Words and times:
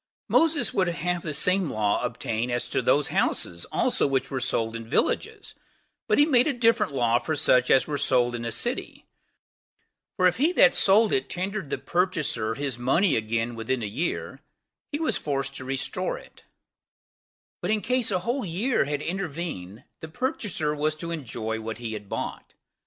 Moses 0.27 0.73
would 0.73 0.87
have 0.87 1.21
the 1.21 1.31
same 1.31 1.69
law 1.69 2.01
obtain 2.03 2.49
as 2.49 2.67
to 2.71 2.81
those 2.81 3.09
houses 3.09 3.65
also 3.71 4.07
which 4.07 4.31
were 4.31 4.39
sold 4.39 4.75
in 4.75 4.89
villages; 4.89 5.53
but 6.07 6.17
he 6.17 6.25
made 6.25 6.47
a 6.47 6.53
different 6.53 6.91
law 6.91 7.19
for 7.19 7.35
such 7.35 7.69
as 7.69 7.85
were 7.85 7.99
sold 7.99 8.33
in 8.33 8.43
a 8.43 8.51
city; 8.51 9.05
for 10.17 10.25
if 10.25 10.37
he 10.37 10.51
that 10.53 10.73
sold 10.73 11.13
it 11.13 11.29
tendered 11.29 11.69
the 11.69 11.77
purchaser 11.77 12.55
his 12.55 12.79
money 12.79 13.15
again 13.15 13.53
within 13.53 13.83
a 13.83 13.85
year, 13.85 14.41
he 14.91 14.99
was 14.99 15.19
forced 15.19 15.53
to 15.57 15.65
restore 15.65 16.17
it; 16.17 16.45
but 17.61 17.69
in 17.69 17.79
case 17.79 18.09
a 18.09 18.17
whole 18.21 18.43
year 18.43 18.85
had 18.85 19.03
intervened, 19.03 19.83
the 19.99 20.07
purchaser 20.07 20.73
was 20.73 20.95
to 20.95 21.11
enjoy 21.11 21.59
what 21.61 21.77
he 21.77 21.93
had 21.93 22.09
bought. 22.09 22.55